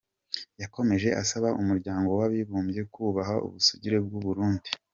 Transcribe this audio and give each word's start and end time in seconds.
Yakomeje 0.61 1.09
asaba 1.21 1.49
Umuryango 1.61 2.09
w’Abibumbye 2.19 2.81
kubaha 2.93 3.35
ubusugire 3.45 3.97
bw’u 4.05 4.21
Burundi. 4.25 4.69